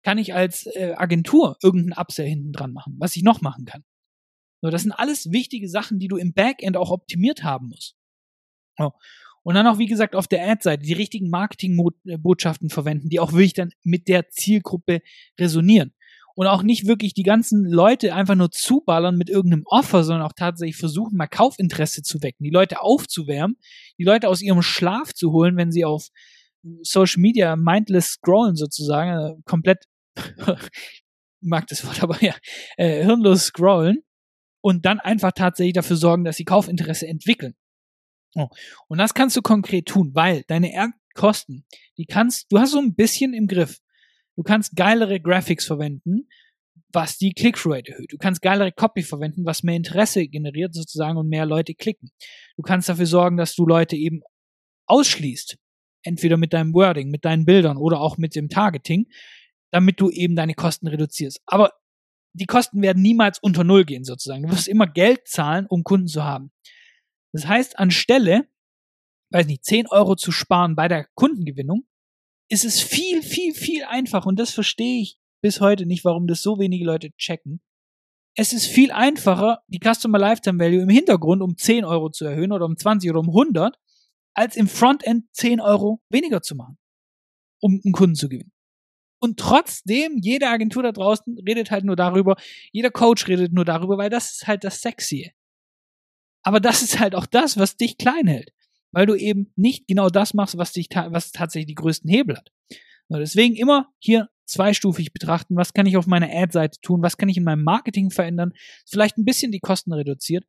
Kann 0.03 0.17
ich 0.17 0.33
als 0.33 0.65
äh, 0.67 0.93
Agentur 0.95 1.57
irgendeinen 1.61 2.01
Upsell 2.01 2.27
hinten 2.27 2.53
dran 2.53 2.71
machen, 2.71 2.95
was 2.97 3.15
ich 3.17 3.23
noch 3.23 3.41
machen 3.41 3.65
kann? 3.65 3.83
So, 4.61 4.69
das 4.69 4.83
sind 4.83 4.93
alles 4.93 5.31
wichtige 5.31 5.67
Sachen, 5.67 5.99
die 5.99 6.07
du 6.07 6.15
im 6.15 6.33
Backend 6.33 6.77
auch 6.77 6.91
optimiert 6.91 7.43
haben 7.43 7.67
musst. 7.67 7.95
Oh. 8.77 8.91
Und 9.43 9.55
dann 9.55 9.67
auch, 9.67 9.77
wie 9.77 9.85
gesagt, 9.85 10.15
auf 10.15 10.27
der 10.27 10.47
Ad-Seite 10.49 10.83
die 10.83 10.93
richtigen 10.93 11.29
Marketingbotschaften 11.29 12.69
verwenden, 12.69 13.09
die 13.09 13.19
auch 13.19 13.33
wirklich 13.33 13.53
dann 13.53 13.71
mit 13.83 14.07
der 14.07 14.29
Zielgruppe 14.29 15.01
resonieren. 15.39 15.93
Und 16.37 16.45
auch 16.45 16.61
nicht 16.61 16.85
wirklich 16.85 17.15
die 17.15 17.23
ganzen 17.23 17.65
Leute 17.65 18.13
einfach 18.13 18.35
nur 18.35 18.51
zuballern 18.51 19.17
mit 19.17 19.27
irgendeinem 19.27 19.63
Offer, 19.65 20.03
sondern 20.03 20.23
auch 20.23 20.33
tatsächlich 20.33 20.77
versuchen, 20.77 21.17
mal 21.17 21.25
Kaufinteresse 21.25 22.03
zu 22.03 22.21
wecken, 22.21 22.43
die 22.43 22.51
Leute 22.51 22.83
aufzuwärmen, 22.83 23.57
die 23.97 24.03
Leute 24.03 24.29
aus 24.29 24.43
ihrem 24.43 24.61
Schlaf 24.61 25.15
zu 25.15 25.31
holen, 25.31 25.57
wenn 25.57 25.71
sie 25.71 25.83
auf 25.83 26.09
Social 26.83 27.21
Media 27.21 27.55
mindless 27.55 28.09
scrollen 28.09 28.55
sozusagen, 28.55 29.09
äh, 29.09 29.41
komplett, 29.45 29.85
mag 31.41 31.65
das 31.69 31.83
Wort, 31.83 32.03
aber 32.03 32.23
ja, 32.23 32.35
äh, 32.77 33.03
hirnlos 33.03 33.45
scrollen 33.45 34.03
und 34.61 34.85
dann 34.85 34.99
einfach 34.99 35.31
tatsächlich 35.31 35.73
dafür 35.73 35.95
sorgen, 35.95 36.23
dass 36.23 36.37
sie 36.37 36.45
Kaufinteresse 36.45 37.07
entwickeln. 37.07 37.55
Oh. 38.35 38.49
Und 38.87 38.99
das 38.99 39.15
kannst 39.15 39.35
du 39.35 39.41
konkret 39.41 39.87
tun, 39.87 40.11
weil 40.13 40.43
deine 40.47 40.93
Kosten, 41.15 41.65
die 41.97 42.05
kannst, 42.05 42.51
du 42.51 42.59
hast 42.59 42.73
so 42.73 42.79
ein 42.79 42.93
bisschen 42.93 43.33
im 43.33 43.47
Griff. 43.47 43.79
Du 44.37 44.43
kannst 44.43 44.75
geilere 44.75 45.19
Graphics 45.19 45.65
verwenden, 45.65 46.29
was 46.93 47.17
die 47.17 47.33
Click-Through-Rate 47.33 47.91
erhöht. 47.91 48.13
Du 48.13 48.17
kannst 48.17 48.41
geilere 48.41 48.71
Copy 48.71 49.01
verwenden, 49.01 49.45
was 49.45 49.63
mehr 49.63 49.75
Interesse 49.75 50.27
generiert 50.27 50.73
sozusagen 50.73 51.17
und 51.17 51.27
mehr 51.27 51.45
Leute 51.45 51.73
klicken. 51.73 52.11
Du 52.55 52.61
kannst 52.61 52.87
dafür 52.87 53.07
sorgen, 53.07 53.37
dass 53.37 53.55
du 53.55 53.65
Leute 53.65 53.95
eben 53.95 54.21
ausschließt. 54.85 55.57
Entweder 56.03 56.37
mit 56.37 56.53
deinem 56.53 56.73
Wording, 56.73 57.09
mit 57.09 57.25
deinen 57.25 57.45
Bildern 57.45 57.77
oder 57.77 57.99
auch 57.99 58.17
mit 58.17 58.35
dem 58.35 58.47
Targeting, 58.47 59.07
damit 59.71 59.99
du 59.99 60.11
eben 60.11 60.35
deine 60.35 60.53
Kosten 60.53 60.87
reduzierst. 60.87 61.41
Aber 61.47 61.73
die 62.33 62.45
Kosten 62.45 62.81
werden 62.83 63.01
niemals 63.01 63.39
unter 63.39 63.63
Null 63.63 63.85
gehen 63.85 64.03
sozusagen. 64.03 64.43
Du 64.43 64.51
wirst 64.51 64.67
immer 64.67 64.85
Geld 64.85 65.27
zahlen, 65.27 65.65
um 65.65 65.83
Kunden 65.83 66.07
zu 66.07 66.23
haben. 66.23 66.51
Das 67.33 67.47
heißt, 67.47 67.79
anstelle, 67.79 68.47
weiß 69.31 69.47
nicht, 69.47 69.65
10 69.65 69.87
Euro 69.87 70.15
zu 70.15 70.31
sparen 70.31 70.75
bei 70.75 70.87
der 70.87 71.07
Kundengewinnung, 71.15 71.87
ist 72.49 72.65
es 72.65 72.81
viel, 72.81 73.21
viel, 73.21 73.53
viel 73.53 73.83
einfacher. 73.83 74.27
Und 74.27 74.39
das 74.39 74.51
verstehe 74.51 75.01
ich 75.01 75.19
bis 75.41 75.61
heute 75.61 75.85
nicht, 75.85 76.05
warum 76.05 76.27
das 76.27 76.41
so 76.41 76.59
wenige 76.59 76.85
Leute 76.85 77.11
checken. 77.17 77.61
Es 78.35 78.53
ist 78.53 78.67
viel 78.67 78.91
einfacher, 78.91 79.63
die 79.67 79.79
Customer 79.79 80.19
Lifetime 80.19 80.63
Value 80.63 80.81
im 80.81 80.89
Hintergrund 80.89 81.41
um 81.41 81.57
10 81.57 81.85
Euro 81.85 82.09
zu 82.09 82.25
erhöhen 82.25 82.51
oder 82.51 82.65
um 82.65 82.77
20 82.77 83.09
oder 83.09 83.19
um 83.19 83.29
100, 83.29 83.77
als 84.35 84.55
im 84.55 84.67
Frontend 84.67 85.25
10 85.33 85.59
Euro 85.59 86.01
weniger 86.09 86.41
zu 86.41 86.55
machen, 86.55 86.77
um 87.59 87.81
einen 87.83 87.93
Kunden 87.93 88.15
zu 88.15 88.29
gewinnen. 88.29 88.51
Und 89.19 89.39
trotzdem, 89.39 90.19
jede 90.21 90.47
Agentur 90.47 90.83
da 90.83 90.91
draußen 90.91 91.39
redet 91.47 91.71
halt 91.71 91.83
nur 91.83 91.95
darüber, 91.95 92.35
jeder 92.71 92.91
Coach 92.91 93.27
redet 93.27 93.51
nur 93.51 93.65
darüber, 93.65 93.97
weil 93.97 94.11
das 94.11 94.31
ist 94.33 94.47
halt 94.47 94.63
das 94.63 94.81
Sexy. 94.81 95.33
Aber 96.43 96.59
das 96.59 96.83
ist 96.83 96.99
halt 96.99 97.15
auch 97.15 97.25
das, 97.25 97.57
was 97.57 97.77
dich 97.77 97.97
klein 97.97 98.27
hält. 98.27 98.51
Weil 98.91 99.05
du 99.05 99.15
eben 99.15 99.51
nicht 99.55 99.87
genau 99.87 100.09
das 100.09 100.33
machst, 100.33 100.57
was 100.57 100.73
dich, 100.73 100.87
was 100.89 101.31
tatsächlich 101.31 101.67
die 101.67 101.75
größten 101.75 102.09
Hebel 102.09 102.37
hat. 102.37 102.51
So, 103.09 103.17
deswegen 103.17 103.55
immer 103.55 103.89
hier 103.99 104.29
zweistufig 104.45 105.13
betrachten. 105.13 105.55
Was 105.55 105.73
kann 105.73 105.85
ich 105.85 105.97
auf 105.97 106.07
meiner 106.07 106.29
Ad-Seite 106.31 106.79
tun? 106.81 107.01
Was 107.01 107.17
kann 107.17 107.29
ich 107.29 107.37
in 107.37 107.43
meinem 107.43 107.63
Marketing 107.63 108.09
verändern? 108.11 108.53
Vielleicht 108.85 109.17
ein 109.17 109.25
bisschen 109.25 109.51
die 109.51 109.59
Kosten 109.59 109.93
reduziert. 109.93 110.45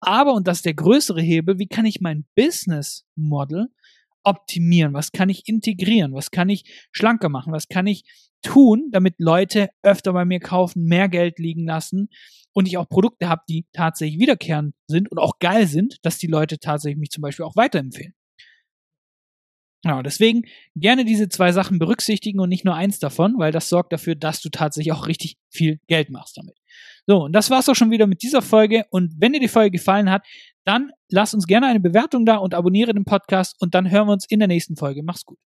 Aber, 0.00 0.34
und 0.34 0.46
das 0.46 0.58
ist 0.58 0.66
der 0.66 0.74
größere 0.74 1.20
Hebel, 1.20 1.58
wie 1.58 1.66
kann 1.66 1.86
ich 1.86 2.00
mein 2.00 2.26
Business 2.36 3.06
Model 3.16 3.68
optimieren? 4.28 4.94
Was 4.94 5.12
kann 5.12 5.28
ich 5.28 5.48
integrieren? 5.48 6.12
Was 6.12 6.30
kann 6.30 6.48
ich 6.48 6.88
schlanker 6.92 7.28
machen? 7.28 7.52
Was 7.52 7.68
kann 7.68 7.86
ich 7.86 8.04
tun, 8.42 8.90
damit 8.92 9.14
Leute 9.18 9.70
öfter 9.82 10.12
bei 10.12 10.24
mir 10.24 10.40
kaufen, 10.40 10.84
mehr 10.84 11.08
Geld 11.08 11.38
liegen 11.38 11.66
lassen 11.66 12.08
und 12.52 12.66
ich 12.66 12.76
auch 12.76 12.88
Produkte 12.88 13.28
habe, 13.28 13.42
die 13.48 13.66
tatsächlich 13.72 14.20
wiederkehrend 14.20 14.74
sind 14.86 15.10
und 15.10 15.18
auch 15.18 15.38
geil 15.38 15.66
sind, 15.66 15.96
dass 16.02 16.18
die 16.18 16.26
Leute 16.26 16.58
tatsächlich 16.58 16.98
mich 16.98 17.10
zum 17.10 17.22
Beispiel 17.22 17.44
auch 17.44 17.56
weiterempfehlen. 17.56 18.14
Ja, 19.84 20.02
deswegen 20.02 20.42
gerne 20.74 21.04
diese 21.04 21.28
zwei 21.28 21.52
Sachen 21.52 21.78
berücksichtigen 21.78 22.40
und 22.40 22.48
nicht 22.48 22.64
nur 22.64 22.74
eins 22.74 22.98
davon, 22.98 23.38
weil 23.38 23.52
das 23.52 23.68
sorgt 23.68 23.92
dafür, 23.92 24.16
dass 24.16 24.40
du 24.40 24.48
tatsächlich 24.48 24.92
auch 24.92 25.06
richtig 25.06 25.36
viel 25.50 25.78
Geld 25.86 26.10
machst 26.10 26.36
damit. 26.36 26.56
So, 27.06 27.24
und 27.24 27.32
das 27.32 27.48
war's 27.48 27.68
auch 27.68 27.76
schon 27.76 27.92
wieder 27.92 28.08
mit 28.08 28.22
dieser 28.22 28.42
Folge. 28.42 28.86
Und 28.90 29.14
wenn 29.18 29.32
dir 29.32 29.40
die 29.40 29.48
Folge 29.48 29.70
gefallen 29.70 30.10
hat, 30.10 30.26
dann 30.68 30.90
lass 31.10 31.32
uns 31.32 31.46
gerne 31.46 31.66
eine 31.66 31.80
Bewertung 31.80 32.26
da 32.26 32.36
und 32.36 32.54
abonniere 32.54 32.92
den 32.92 33.04
Podcast 33.04 33.56
und 33.60 33.74
dann 33.74 33.90
hören 33.90 34.06
wir 34.06 34.12
uns 34.12 34.26
in 34.28 34.38
der 34.38 34.48
nächsten 34.48 34.76
Folge. 34.76 35.02
Mach's 35.02 35.24
gut. 35.24 35.38